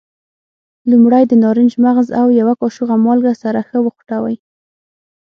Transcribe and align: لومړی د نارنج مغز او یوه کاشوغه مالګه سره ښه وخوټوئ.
لومړی 0.91 1.23
د 1.27 1.33
نارنج 1.43 1.73
مغز 1.83 2.07
او 2.19 2.27
یوه 2.39 2.53
کاشوغه 2.61 2.95
مالګه 3.05 3.33
سره 3.43 3.59
ښه 3.67 3.77
وخوټوئ. 3.81 4.35